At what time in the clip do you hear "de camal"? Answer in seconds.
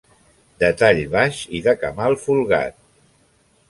1.69-2.19